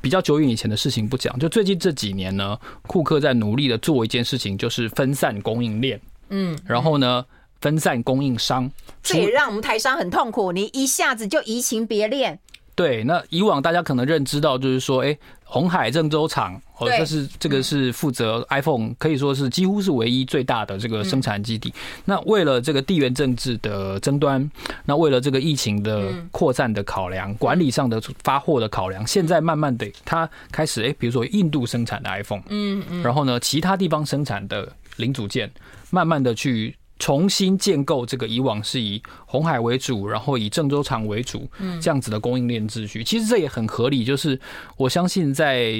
[0.00, 6.00] 比较久远以前的事情不讲，就最近这几年呢，库克在努力的做一件事情，就是分散供应链。
[6.32, 7.24] 嗯，然后呢，
[7.60, 8.70] 分散供应商，
[9.02, 10.50] 这也让我们台商很痛苦。
[10.50, 12.40] 你一下子就移情别恋。
[12.74, 21.72] 对，那以往大家可能认知到，就是说，哎，红海郑州厂，哦，这是这个是负责 iPhone，可以说是几乎是唯一最大的这个生产基地。
[22.06, 24.50] 那为了这个地缘政治的争端，
[24.86, 34.66] 那为了这个疫情的扩散的考量，管理上的发货的考量，现在慢慢的，它开始，哎，比如说印度生产的 iPhone，嗯嗯，然后呢，其他地方生产的
[34.96, 35.52] 零组件。
[35.92, 41.46] 慢慢的去重新建构这个以往是以红海为主，然后以郑州厂为主，
[41.82, 44.02] 这样子的供应链秩序，其实这也很合理。
[44.02, 44.40] 就是
[44.78, 45.74] 我相信在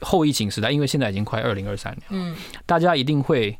[0.00, 2.34] 后疫情时代，因为现在已经快二零二三年，嗯，
[2.66, 3.56] 大家一定会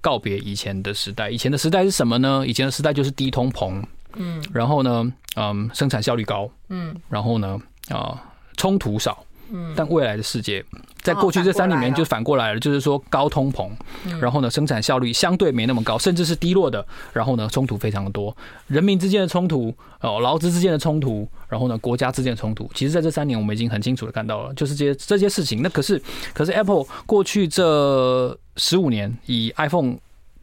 [0.00, 1.28] 告别以前的时代。
[1.28, 2.42] 以前的时代是什么呢？
[2.46, 3.82] 以前的时代就是低通膨，
[4.14, 8.18] 嗯，然后呢，嗯，生产效率高，嗯，然后呢，啊，
[8.56, 9.25] 冲突少。
[9.50, 10.64] 嗯，但未来的世界，
[11.02, 13.70] 在过去这三年里面就反过来了，就是说高通膨，
[14.20, 25.62] 然后呢，生产效率相对没那么高，甚至是低落的，然后呢，冲突非常的多，人民之间的冲突，哦，劳资之间的冲突，然后呢，国家之间的冲突，其实在这三年我们已经很清楚的看到了，就是这些这些事情。
[25.62, 26.00] 那可是，
[26.32, 29.96] 可是 Apple 过去这十五年以 iPhone。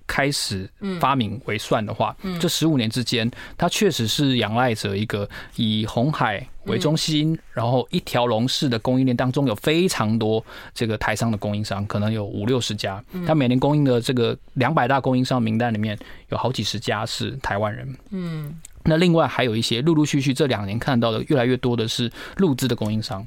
[0.06, 13.04] 开始发明为算的话，这十五年之间，它确实是仰赖着一个以红海为中心，然后一条龙式的供应链当中有非常多这个台商的供应商，可能有五六十家。
[13.26, 15.98] 它每年供应的这个两百大供应商名单里面
[16.30, 17.98] 有好几十家是台湾人。
[18.12, 23.26] 嗯，那另外还有一些陆陆续续这两年看到的越来越多的是陆资的供应商。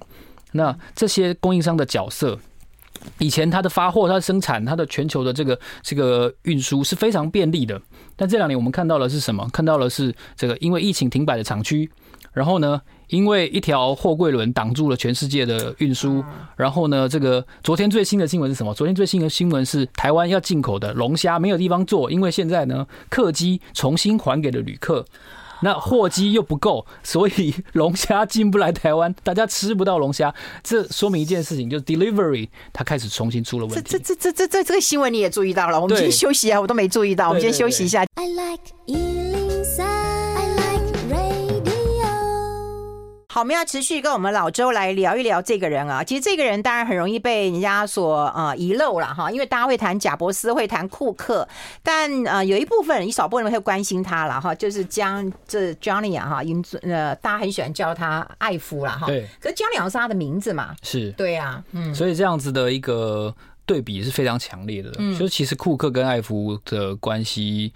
[0.52, 2.38] 那这些供应商的角色。
[3.18, 7.80] 以前它的发货、它的生产、它的全球的这个这个运输是非常便利的，
[8.14, 9.48] 但这两年我们看到的是什么？
[9.52, 11.90] 看到的是这个因为疫情停摆的厂区，
[12.32, 16.22] 然后呢，因为一条货柜轮挡住了全世界的运输，
[16.56, 18.74] 然后呢，这个昨天最新的新闻是什么？
[18.74, 25.04] 昨天最新的新闻是台湾要进口的龙虾没有地方做，因为现在呢，客机重新还给了旅客。
[25.60, 30.34] 那货机又不够，所以龙虾进不来台湾，大家吃不到龙虾。
[30.62, 33.82] 这说明一件事情，就是 delivery 它开始重新出了问题。
[33.88, 35.80] 这这这这这这个新闻你也注意到了？
[35.80, 37.28] 我们先休息啊，我都没注意到。
[37.28, 38.04] 我们先休息一下。
[38.14, 39.95] I like
[43.36, 46.02] 好，我们要持续跟我们老周来聊一聊这个人啊。
[46.02, 51.46] 其实这个人当然很容易被人家所呃遗漏了哈，因为大家会谈贾伯斯，会谈库克，
[51.82, 59.06] 但呃有一部分人，一少部分人会关心他了哈，就是江这 Johnny 啊哈，因呃大家很喜欢叫他艾夫了哈。
[59.06, 59.28] 对。
[59.38, 60.74] 可是 Johnny 是他的名字嘛？
[60.80, 61.12] 是。
[61.12, 61.94] 对呀，嗯。
[61.94, 63.34] 所以这样子的一个
[63.66, 64.90] 对比是非常强烈的。
[64.96, 65.12] 嗯。
[65.12, 67.74] 就是其实库克跟艾夫的关系。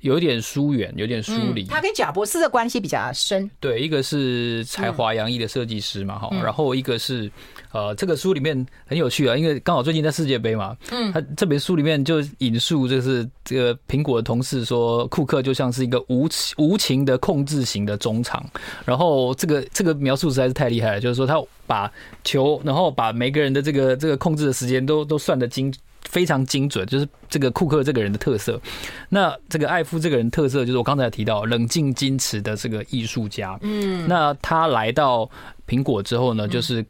[0.00, 1.64] 有一点疏远，有点疏离。
[1.64, 3.50] 他跟贾博斯的关系比较深。
[3.60, 7.30] 对，一个是才华洋溢的设计师嘛，哈，然后一个是
[7.72, 18.44] 呃，这个书里面很有趣啊，因为刚好最近在世界杯嘛，嗯，他这本书里面就引述就是这个苹果的同事说，库克就像是一个无无情的控制型的中场，
[18.84, 21.90] 然后这个这个描述实在是太厉害了，就是说他把
[22.24, 25.72] 球，然后把每个人的这个这个控制的时间都都算得精。
[26.10, 28.60] 非常精准，就是这个库克这个人的特色。
[29.08, 33.56] 那这个艾夫这个人特色，就是我刚才提到冷静矜持的这个艺术家。
[33.62, 35.30] 嗯，那他来到
[35.66, 36.84] 苹果之后呢，就是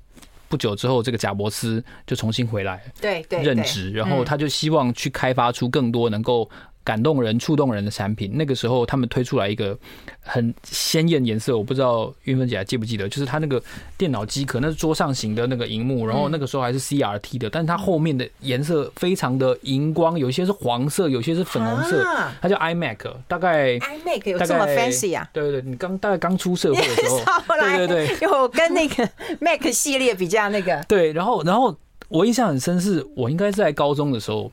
[0.49, 6.49] 不久之后，这个贾伯斯就重新回来，对对，任职，然后他就希望去开发出更多能够。
[6.83, 9.79] 感动人、触动人的产品，那个时候他们推出来一个
[10.21, 13.63] 很鲜艳颜色，我不知道韵芬姐还记不记得，就是它那个
[13.99, 22.03] 电脑机壳，那是桌上型的那个荧幕，然后那个时候还是 CRT 的，但是它后面的颜色非常的荧光，有些是黄色，有些是粉红色，
[22.41, 25.29] 它叫 iMac，大概 iMac 有这么 fancy 啊？
[25.33, 27.21] 对对对，你刚大概刚出社会的时候，
[27.61, 29.09] 对对对，有跟那个
[29.41, 31.77] Mac 系列比较那个，对，然后然后
[32.09, 34.51] 我印象很深，是我应该是在高中的时候。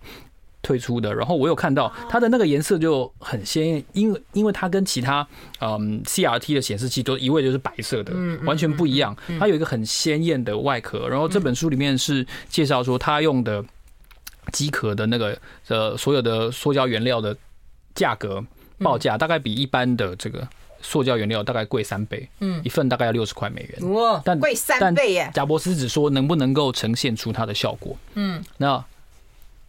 [0.67, 5.25] 推出的，然后我有看到它的那个颜色就很鲜艳，因为因为它跟其他
[5.61, 8.11] 嗯 CRT 的显示器都一味就是白色的，
[8.43, 9.15] 完全不一样。
[9.39, 13.63] 它有一个很鲜艳的外壳，然后这本书里面是介绍说它用的
[14.51, 17.33] 机壳的那个呃所有的塑胶原料的
[17.95, 18.43] 价格
[18.79, 20.45] 报价大概比一般的这个
[20.81, 25.31] 塑胶原料大概贵三倍，嗯，一份大概要六十块美元，哇，但贵三倍耶！
[25.33, 28.83] 贾伯斯只说能不能够呈现出它的效果，嗯，那。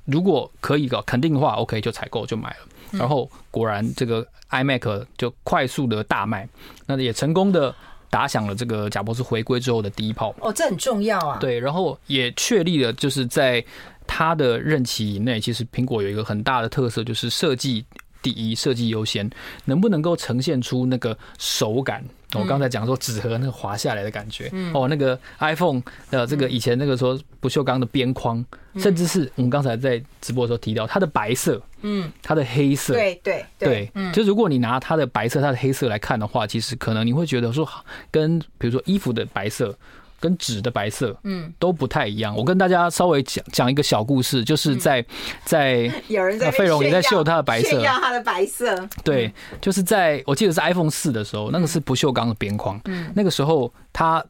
[0.08, 6.48] 如果可以搞肯定的话，OK 就采购就买了，然后果然这个 iMac 就快速的大卖，
[6.86, 7.74] 那也成功的
[8.08, 10.34] 打响了这个贾博士回归之后的第一炮。
[10.40, 11.36] 哦，这很重要啊。
[11.38, 13.62] 对，然后也确立了就是在
[14.06, 17.84] 他的任期以内，其实苹果有一个很大的特色，就是设计
[18.22, 19.30] 第一，设计优先，
[19.66, 22.02] 能不能够呈现出那个手感？
[22.34, 28.44] 我刚才讲说纸盒那个滑下来的感觉，哦，那个 iPhone 的这个以前那个说不锈钢的边框，
[28.76, 37.66] 甚至是我们刚才在直播的时候提到它的白色，嗯，它的黑色，对对对，就如果你拿它的白色、它的黑色来看的话，其实可能你会觉得说，
[38.10, 39.74] 跟比如说衣服的白色。
[40.20, 42.34] 跟纸的白色，嗯，都不太一样。
[42.36, 45.04] 我跟大家稍微讲讲一个小故事，就是在
[45.44, 48.88] 在 有人在费荣也在秀他的白色，炫耀他的白色。
[49.04, 52.80] 对，就是在我记得是 iPhone 四的时候，那个是不锈钢的边框。
[52.86, 54.24] 嗯，那个时候他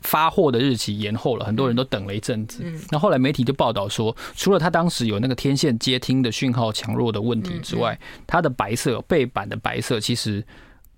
[0.00, 2.60] 发货的日期延后了，很多人都等了一阵子。
[2.64, 10.44] 嗯，那后来媒体就报道说，除了他当时有那个天线接听的讯号强弱的问题之外，他的白色背板的白色其实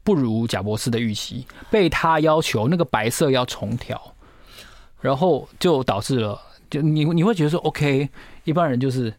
[0.03, 4.01] 不如贾博士的预期，被他要求那个白色要重调。
[5.01, 8.09] 然后就导致了，就你你会觉得说，OK，
[8.45, 9.13] 一般人就是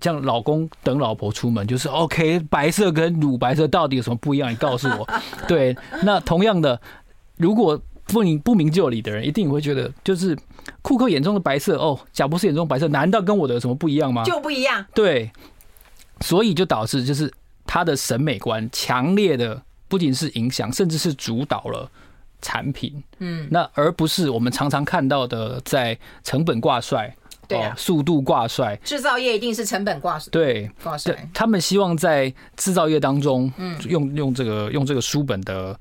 [0.00, 4.50] 像老公等老婆出门，就是 OK，白色跟乳白色到底有什么不一样？
[4.50, 5.08] 你告诉我。
[5.48, 6.80] 对，那同样的，
[7.36, 10.36] 如果不明不明就里的人，一定会觉得，就是
[10.82, 14.22] 库克眼中的白色，哦，贾博士眼中的白色，难道跟我的有什么不一样吗？
[14.24, 14.84] 就不一样。
[14.94, 15.30] 对，
[16.20, 17.32] 所以就导致就是
[17.66, 21.90] 他的审美观强烈的，不仅是影响，甚至是主导了。
[22.44, 27.16] 产品，嗯，那而不是我们常常看到的在成本挂帅，
[27.48, 31.28] 对啊，速度挂帅，制造业一定是成本挂帅，对，挂帅。
[31.32, 35.74] 他们希望在制造业当中，嗯，用用这个用这个书本的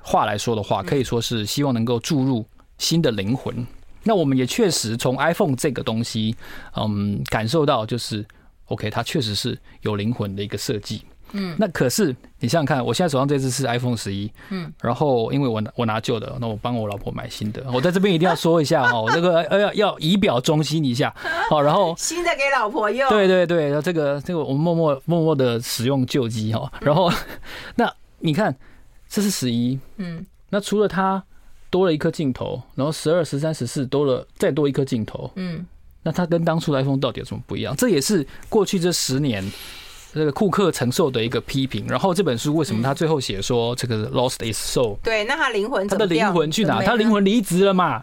[0.00, 2.44] 话来说的话，可以说是希望能够注入
[2.78, 3.54] 新的灵魂。
[4.02, 6.34] 那我们也确实从 iPhone 这个东西，
[6.76, 8.24] 嗯，感受到就是
[8.66, 11.02] OK，它确实是有灵魂的一个设计。
[11.36, 21.14] 嗯，那可是你想想看，我现在手上这只是 iPhone 十一，嗯，然后因为我我拿旧的，那我帮我老婆买新的，我在这边一定要说一下哦， 这个要要以表忠心一下，
[21.50, 27.12] 好， 然后新的给老婆用，对对对，这个这个我们默默默默的使用旧机哈，然后
[27.76, 28.56] 那你看
[29.08, 31.22] 这是十一，嗯，那除了它
[31.68, 35.66] 多了一颗镜头，然后十二、十三、十四多了再多一颗镜头，嗯，
[36.02, 37.74] 那它跟当初的 iPhone 到底有什么不一样？
[37.76, 39.44] 这也是过去这十年。
[40.16, 44.96] 这个库克承受的一个批评，然后这本书为什么他最后写说这个 lost its soul？
[45.04, 46.82] 对，那他灵魂，他的灵魂去哪？
[46.82, 48.02] 他灵魂离职了嘛？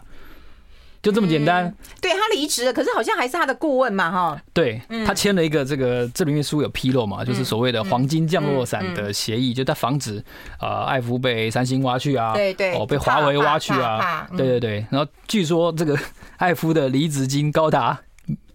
[1.02, 1.66] 就这么简单。
[1.66, 4.42] 嗯、对他离职了，可是好像还是他的顾问嘛，哈。
[4.54, 10.24] 对，他签了一个这个这里面书有披露嘛，就是所谓的黄金降落伞的协议，就他防止
[10.58, 14.86] 啊艾夫被三星挖去啊，对对，哦被华为挖去啊，对对对。
[14.90, 15.98] 然后据说这个
[16.38, 18.00] 艾夫的离职金高达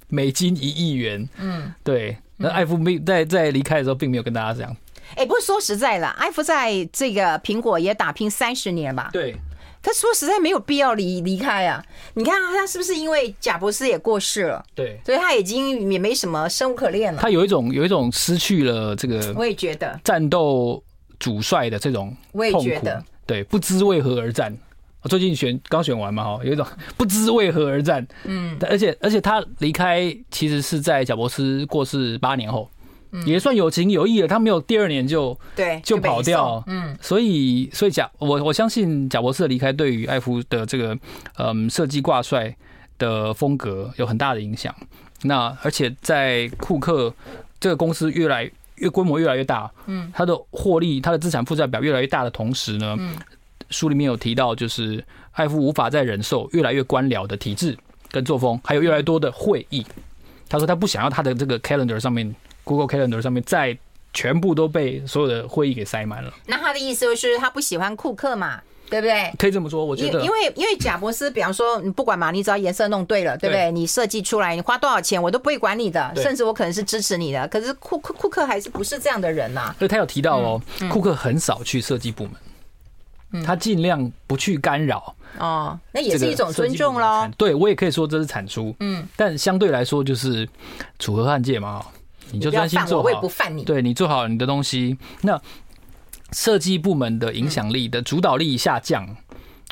[0.07, 2.17] 美金一亿元，嗯，对。
[2.39, 4.75] 那艾夫没在在离开的时候，并没有跟大家讲。
[5.15, 9.09] 哎，不过说实在的，艾夫在这个苹果也打拼三十年吧？
[9.13, 9.35] 对。
[9.81, 11.81] 他说实在没有必要离离开啊！
[12.15, 14.61] 你看他是不是因为贾博士也过世了？
[14.75, 17.21] 对，所以他已经也没什么生无可恋了。
[17.21, 20.83] 他有一种有一种失去了这个，我也觉得战斗
[21.17, 24.53] 主帅的这种我也觉得对，不知为何而战。
[25.03, 26.65] 最近选刚选完嘛，哈，有一种
[26.97, 28.05] 不知为何而战。
[28.25, 32.69] 嗯，而且而且他离开其实是在贾伯斯过世八年后。
[33.25, 40.95] 也算有情有义了，他没有第二年就对就跑掉，嗯，所以所以贾我我相信贾伯斯的离开对于艾夫的这个
[41.39, 42.55] 嗯设计挂帅
[42.99, 44.71] 的风格有很大的影响。
[45.23, 47.11] 那而且在库克
[47.59, 52.95] 这个公司越来越规模越来越大，嗯，他的获利他的资产负债表越来越大的同时呢，
[53.69, 57.77] 书里面有提到就是艾夫无法再忍受越来越官僚的体制
[58.11, 59.85] 跟作风，还有越来越多的会议。
[60.47, 62.35] 他说他不想要他的这个 calendar 上面。
[62.65, 63.75] Google Calendar 上面再
[64.13, 66.31] 全部都被所有的会议给塞满了。
[66.45, 69.33] 那他的意思就是他不喜欢库克嘛，对不对？
[69.39, 73.71] 可以这么说，我觉得，因为因为贾伯斯，比方说你不管嘛，你只要颜色弄对了，对不对？
[73.71, 77.47] 你设计出来，你花多少钱我都不会管你的，甚至我可能是支持你的。
[77.47, 79.73] 可是库库库克还是不是这样的人呐？
[79.79, 82.33] 所以他有提到哦，库克很少去设计部门，
[83.45, 85.15] 他尽量不去干扰。
[85.37, 87.29] 哦，那也是一种尊重咯。
[87.37, 90.47] 对，我也可以说这是产出，嗯，但相对来说就是
[90.97, 91.85] 楚河汉界嘛。
[92.31, 93.63] 你就专心做好，我也不犯你。
[93.63, 95.41] 对，你做好你的东西，那
[96.31, 99.17] 设计部门的影响力的主导力下降。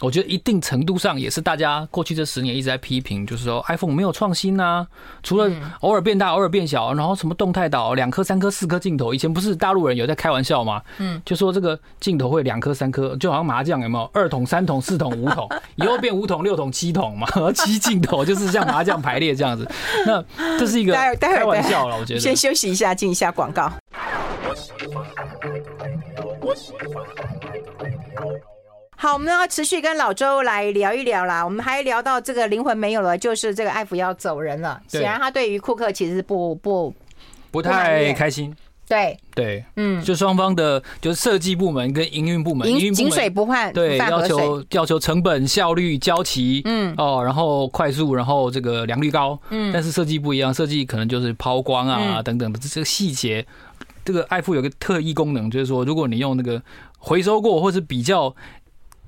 [0.02, 4.86] 我觉得一定程度上也是大家过去这十年一直在批评，就是说 iPhone 没有创新呐，
[5.24, 10.80] 除了偶尔变大、偶尔变小，然后什么动态岛两颗、三颗、四颗镜头，以前不是大陆人有在开玩笑吗？
[11.00, 19.68] 嗯，就说这个镜头会两颗、三颗，就好像麻将有没有二筒、三筒、四筒、五筒， 以后变五筒、六筒、七筒嘛， 七镜头就是像麻将排列这样子。
[20.06, 20.24] 那
[20.60, 22.20] 这是一个开玩笑了，我觉得。
[22.20, 23.72] 先休息一下，进一下广告。
[29.00, 31.46] 好，我们要持续跟老周来聊一聊啦。
[31.46, 34.82] 我们还聊到这个灵魂没有了，就是这个艾弗要走人了。
[34.88, 36.92] 显然他对于库克其实不不
[37.52, 38.52] 不太开心。
[38.90, 53.46] 对对，嗯，就双方的，就是设计部门跟营运部门，营运井水不犯对，要求要求成本效率交齐，嗯哦，然后快速，然后这个良率高，嗯，但是设计不一样，设计可能就是抛光啊等等的这个细节。
[54.04, 56.60] 这个艾弗有个特异功能，就是说如果你用那个
[56.98, 58.36] 回收过或是比较。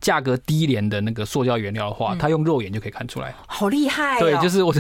[0.02, 4.20] 价格低廉的那个塑胶原料的话，他用肉眼就可以看出来，好厉害！
[4.20, 4.74] 对，就是我，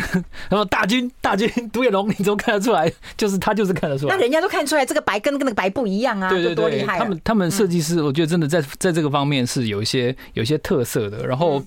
[0.49, 2.91] 然后大军大军独眼龙，你怎么看得出来？
[3.17, 4.15] 就是他就是看得出来。
[4.15, 6.97] 那人家都看出来，这个白跟跟那个白不一样啊，对对对，多厉害！
[6.97, 11.27] 他们他们设计师，我觉得真的在在这个方面是有一些有一些特色的。
[11.27, 11.61] 然后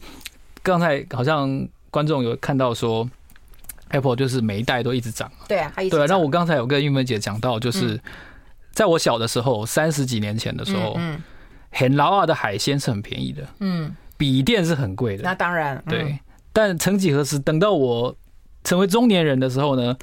[0.63, 3.09] 刚才好像观众有看到说
[3.91, 6.03] ，Apple 就是每一代都一直涨，对啊，对。
[6.03, 6.07] 啊。
[6.09, 8.01] 那我刚才有跟玉梅姐讲到，就是
[8.73, 11.21] 在我小的时候，三十几年前的时候，嗯。
[11.73, 16.19] 很老啊的海鲜是很便宜的，嗯，笔电是很贵的，那当然，对。
[16.53, 18.15] 但曾几何时，等到我
[18.63, 19.97] 成为中年人的时候呢，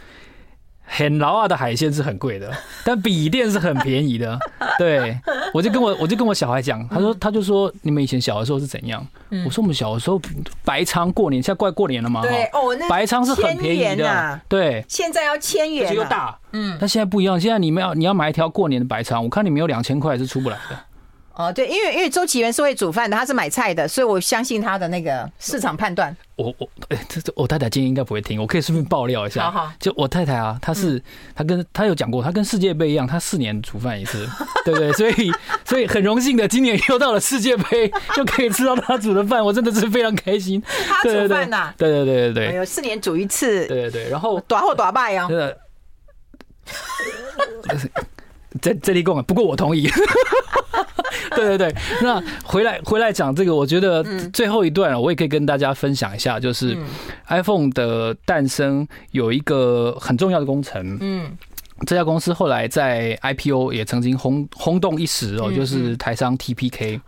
[0.81, 2.51] 很老啊的海鲜是很贵的，
[2.83, 4.39] 但笔电是很便宜的。
[4.79, 5.15] 对，
[5.53, 9.05] 我就跟我我就跟我小孩讲，他说他就说你们以前小的时候是怎样？
[9.45, 10.19] 我说我们小的时候
[10.65, 20.79] 白仓过年，现在快过年了嘛，对哦，那白仓是很便宜的，对，现在要千元，又大，嗯，但现在不一样，现在你们要你要买一条过年的白仓，我看你们有两千块是出不来的。
[21.39, 26.13] 哦，对，因为因为周启源是会煮饭的，他是买菜的，所以我相信他的那个市场判断。
[26.35, 29.49] 我我哎，这这我太太今天应该不会听，我可以顺便爆料一下。
[29.49, 31.01] 好好，就我太太啊，她是
[31.33, 34.27] 她跟她有讲过，她跟世界杯一样，她四年煮饭一次，
[34.65, 35.31] 对不对，所以
[35.63, 40.61] 所以很荣幸的，今年又到了世界杯，就可以吃到她煮的饭，我真的是非常开心。
[40.89, 41.73] 她煮饭呐？
[41.77, 45.25] 对对对对对，有四年煮一次，对对对，然后短后短败呀。
[48.59, 49.89] 这这里供，不过我同意。
[51.35, 56.77] 对对对，那回来回来讲这个，我觉得最后一段我也可以跟大家分享一下，就是
[57.27, 60.97] iPhone 的诞生有一个很重要的工程。
[61.01, 61.31] 嗯。
[61.87, 66.99] 这家公司后来在 IPO 也曾经轰轰动一时哦，就是台商 TPK。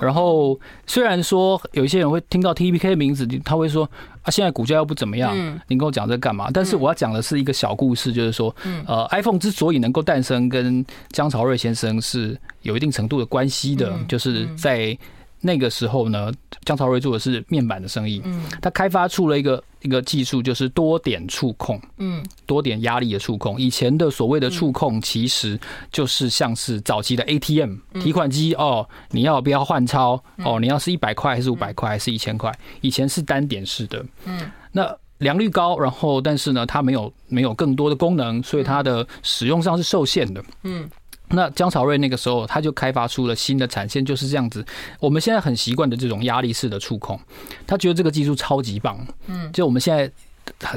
[0.00, 3.86] 然后虽然说有一些人会听到 TPK 的名字，他会说
[4.26, 5.34] 啊，现在股价又不怎么样，
[5.68, 6.50] 你跟我讲这干嘛？
[6.52, 8.54] 但是我要讲的是一个小故事，就是说，
[8.86, 14.98] 呃，iPhone 之所以能够诞生，跟江潮瑞先生是有一定程度的关系的，就是在。
[15.46, 16.32] 那个时候呢，
[16.64, 23.58] 江潮瑞做的是面板的生意，嗯，他开发出了一个一个技术，就是多点触控，嗯，多点压力的触控。
[23.58, 25.58] 以前的所谓的触控，其实
[25.92, 30.22] 就是像是早期的 ATM 提款机哦，你要不要换钞？
[30.44, 32.52] 哦，你要是一百块还是五百块还是一千块？
[32.80, 40.90] 以前是单点式的，嗯，那良率高，然后但是呢，它没有没有更多的功能，所以它的使用上是受限的，嗯。
[41.28, 44.64] 那江朝瑞那个时候他就开发出了新的产线，就是这样子。
[45.00, 47.18] 我们现在很习惯的这种压力式的触控，
[47.66, 48.98] 他觉得这个技术超级棒。
[49.26, 50.10] 嗯，就我们现在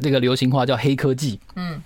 [0.02, 1.40] 这个流行话叫黑科技。
[1.56, 1.82] 嗯。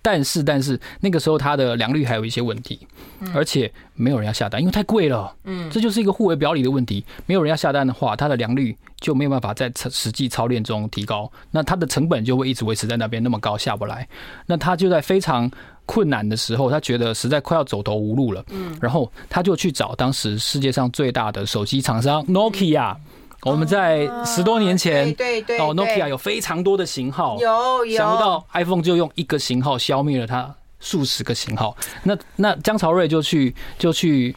[0.00, 2.86] 但是，但是那个时候它的良率还有一些问题，
[3.34, 5.34] 而且没有人要下单，因为太贵了。
[5.44, 7.04] 嗯，这就是一个互为表里的问题。
[7.26, 14.06] 没有人要下单的话，它的良率就没有办法在实际操练中提高，那它的成本就会一直维持在那边那么高，下不来。
[14.46, 15.50] 那它就在非常
[15.86, 18.44] 困难的时候，他觉得实在快要走投无路了。
[18.50, 22.96] 嗯，然后他就去找当时世界上最大的手机厂商 Nokia。
[23.42, 31.76] 我们在十多年前，对对哦，Nokia 有非常多的型号，有有，想不到 iPhone 就用一个型号消灭了它数十个型号。
[32.04, 34.34] 那那江朝瑞就去就去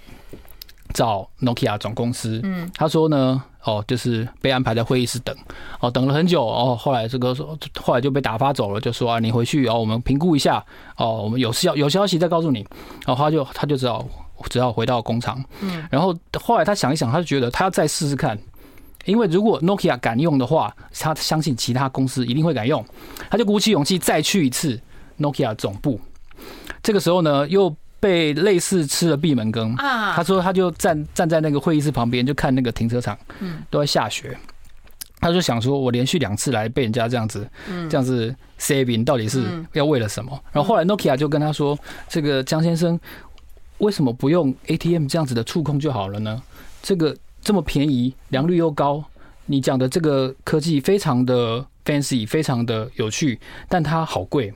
[0.93, 5.36] 找 Nokia 总公司，嗯，他说呢，哦，就是被安排在会议室等，
[5.82, 10.63] 哦，等了很久，哦，后来这个说，后来就被打发走了，就说啊，你回去，哦，我们评估一下，
[10.95, 12.65] 哦，我们有消有消息再告诉你，
[13.05, 14.07] 然后他就他就只好
[14.49, 18.39] 只好回到工厂，嗯，然后后来他想一想，他就觉得他要再试试看。
[19.03, 22.84] 因为如果 Nokia 敢用的话，他相信其他公司一定会敢用，
[23.30, 24.80] 他就鼓起勇气再去一次
[25.20, 25.99] Nokia 总部。
[26.84, 30.13] 这个时候呢，又被类似吃了闭门羹啊。
[30.13, 34.37] 他说他就站站在那个会议室旁边，就看那个停车场，嗯，都在下雪。
[35.19, 37.49] 他就想说，我连续两次来被人家这样子，
[37.89, 39.43] 这样子 saving 到底是
[39.73, 40.31] 要为了什么？
[40.51, 41.77] 然后后来 Nokia 就跟他说
[42.07, 42.99] ：“这个江先生，
[43.79, 46.41] 为什么不用 ATM 这样子的触控就好了呢？
[46.81, 49.01] 这个。”这么便宜，良率又高，
[49.45, 53.39] 你讲的这个科技非常的 fancy，非常的有趣，
[53.69, 54.53] 但它好贵。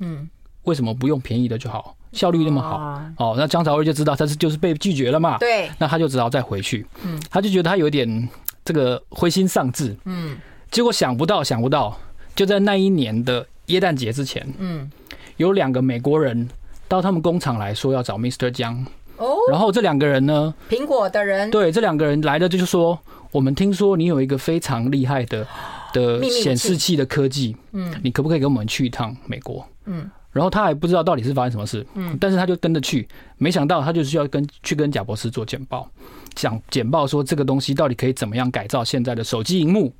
[0.00, 0.28] 嗯，
[0.64, 1.94] 为什么不用便宜的就好？
[2.18, 5.38] 效率那么好，哦，那江朝瑞就知道他是就是被拒绝了嘛。
[5.38, 6.84] 对，那他就只好再回去。
[7.04, 8.28] 嗯，他就觉得他有点
[8.64, 9.96] 这个灰心丧志。
[10.04, 10.36] 嗯，
[10.70, 11.96] 结果想不到，想不到，
[12.34, 14.90] 就在那一年的耶诞节之前，嗯，
[15.36, 16.48] 有两个美国人
[16.88, 18.50] 到他们工厂来说要找 Mr.
[18.50, 18.84] 江。
[19.18, 20.54] 哦，然后这两个人呢？
[20.70, 22.96] 苹果的人对，这两个人来的就是说，
[23.32, 25.44] 我们听说你有一个非常厉害的
[25.92, 29.66] 的显示器的科技，嗯，你可不可以跟我们去一趟美国？
[29.86, 35.88] 嗯，然后他还不知道到底是发生什么事，嗯，但是他就跟着去，没想到他就需要跟去跟贾博士做简报，
[36.34, 39.92] 讲简报说这个东西到底可以怎么样改造现在的手机荧幕。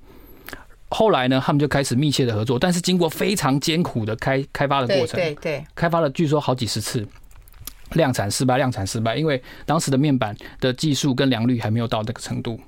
[0.90, 7.06] 后来呢，他们就开始密切的合作，但是经过非常艰苦的开开发的过程，对对，开发了据说好几十次。
[7.94, 12.60] 量产失败，量产失败，因为当时的面板的技术跟良率还没有到那个程度。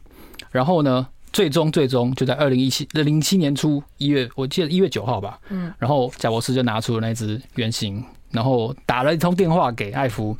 [0.51, 5.39] 然后呢，最终最终就在二零一七零七年初一月，我记得一月九号吧。
[5.51, 5.73] 嗯。
[5.79, 10.37] 然后贾博士就拿出了那只原型，然后打了一通电话给艾弗。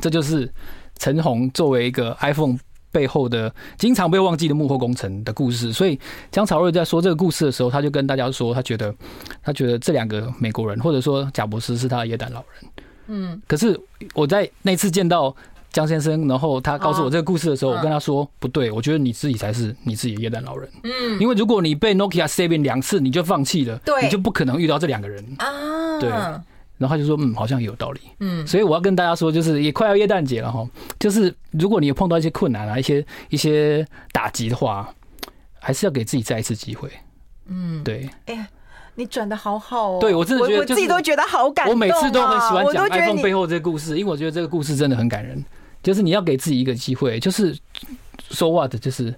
[0.00, 0.52] 这就是
[0.98, 2.58] 陈红作为一个 iPhone
[2.92, 5.72] 背后的经常被忘记的幕后工程的故事。
[5.72, 5.98] 所以
[6.30, 8.94] 江朝瑞在说这个故事的时候，他就跟大家说，他觉得
[9.42, 12.70] 他觉得这两个美国人，或者说贾博士是他的野胆老人。
[13.08, 13.78] 嗯，可是
[14.14, 15.34] 我在那次见到
[15.76, 20.66] 江先生，然后他告诉我这个故事的时候，我跟他说不对，我觉得你自己才是你自己的耶诞老人。
[20.84, 26.00] 嗯，因为如果你被 Nokia saving 两次你就放弃了，对，你就不可能遇到这两个人啊。
[26.00, 28.00] 对，然后他就说嗯，好像也有道理。
[28.20, 30.66] 嗯，所以我要跟大家说，就是也快要耶诞节了哈，
[30.98, 34.88] 就是如果你有碰到一些困难啊，一些一些打击的话，
[35.58, 36.88] 还是要给自己再一次机会。
[37.48, 38.08] 嗯，对。
[38.24, 38.48] 哎。
[38.98, 39.98] 你转的好好哦！
[40.00, 41.74] 对，我真的觉得，我自己都觉得好感动。
[41.74, 45.44] 我每次都很喜欢讲 iPhone 背后这个故事，因为我觉得这个故事真的很感人。
[45.86, 47.56] 就是你要给自己一个机会，就是
[48.28, 49.14] so what，就是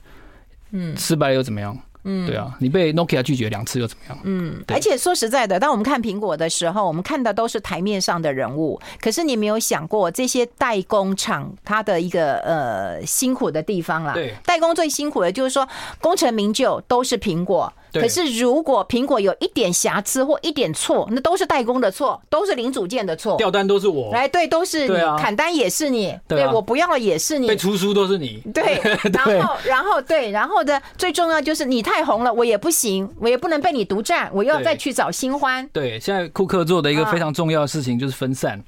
[0.72, 1.74] 嗯，失败了又怎么样？
[2.04, 4.18] 嗯，对啊，你被 Nokia 拒绝两次又怎么样？
[4.24, 14.12] 嗯，而且说实在的，当我们看苹果的时候，我们看的都是台面上的人物，可是你没有想过这些代工厂它的一个呃辛苦的地方啦。
[14.12, 15.66] 对，代工最辛苦的就是说
[16.02, 17.72] 功成名就都是苹果。
[18.00, 23.36] 可是，如果苹果有一点瑕疵或一点错，那都是代工的错，都是零组件的错。
[23.36, 28.42] 掉单都是我，来对，都是你，砍单也是你，对我不要了也是你，被出书都是你。
[28.52, 28.80] 对，
[29.12, 35.68] 然后，然后对，然后的最重要就是你太红了，我也不行，我也不能被你独占，我要再去找新欢。
[35.72, 38.62] 对，现在库克做的一个非常重要的事情就是分散。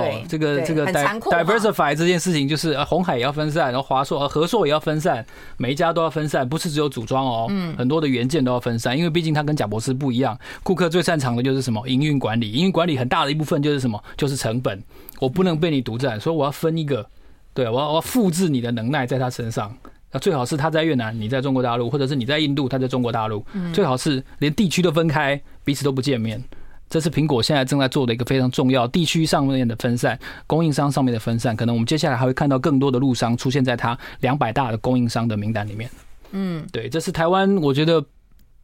[0.00, 5.24] 哦，这个这个 diversify 这件事情就是啊，红海也要分散，然后华硕和和硕也要分散，
[5.56, 11.86] 每一家都要分散，不是只有组装哦，嗯，很多的元件都要分散，因为毕竟它跟贾博士不一样，顾客最擅长的就是什么？
[11.88, 14.82] 营运管理，营运管理很大的一部分就是什么，就是成本，
[15.20, 17.06] 我不能被你独占，所以我要分一个，
[17.54, 19.74] 对，我要我要复制你的能耐在他身上，
[20.12, 26.42] 那最好是他在越南，你在中国大陆，或者是你在印度，他在中国大陆，最好是连地区都分开，彼此都不见面。
[26.88, 35.90] 这是苹果现在正在做的一个非常重要地区上面的分散，供应商上面的分散，可能我们接下来还会看到更多的陆商出现在它两百大的供应商的名单里面。
[36.30, 38.04] 嗯，对，这是台湾我觉得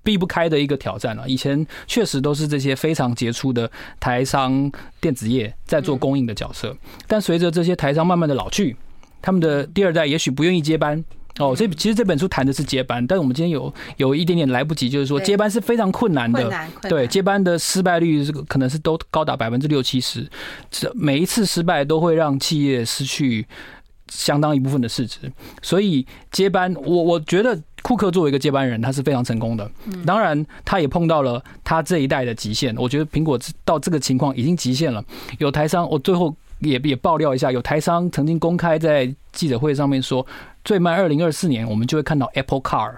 [0.03, 1.29] 避不开的一个挑战了。
[1.29, 4.71] 以前确实都是这些非常杰出的台商
[5.01, 8.77] 电子业在做供应的角色，但随着这些台商慢慢的老去，
[9.21, 11.05] 他们的第二代也许不愿意接班。
[11.39, 20.29] 哦，所以其实这本书谈的是接班，但是我们今天有有一点点来不及，就是说接班是非常困难的，对，接班的失败率是可能是都高达百分之六七十，
[20.71, 23.47] 这每一次失败都会让企业失去
[24.09, 25.21] 相当一部分的市值，
[25.63, 29.71] 所以接班，我我觉得库克作为一个接班人，他是非常成功的，
[30.05, 35.03] 当然他也碰到了他这一代的极限，我觉得苹果到这个情况已经极限了，
[35.39, 36.37] 有台商，我最后。
[36.63, 40.25] 也也爆料一下，有台商曾经公开在记者会上面说，
[40.65, 42.97] 最慢二零二四年我们就会看到 Apple Car。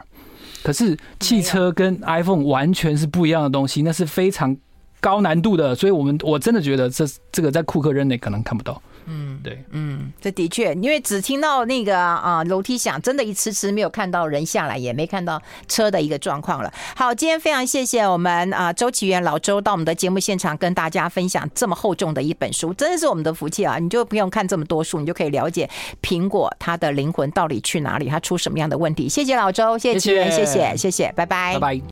[0.62, 4.56] 可是汽车跟 iPhone 完全是不一样的东西，那是非常
[5.00, 8.80] 高难度的，所以我们我真的觉得这这个在库克任内可能看不到。
[9.06, 16.72] 嗯，对，嗯，这的确，因为只听到那个啊楼梯响，真的一迟迟没有看到人下来，也没看到车的一个状况了。
[16.96, 23.78] 好，今天非常谢谢我们啊周启源老周到我们的节目现场跟大家分享这么厚重的一本书，真的是我们的福气啊！
[23.78, 25.68] 你就不用看这么多书，你就可以了解
[26.02, 29.08] 苹果它的灵魂到底去哪里，它出什么样的问题。
[29.08, 31.80] 谢谢老周，谢谢启源，谢谢，谢谢，拜拜，拜拜。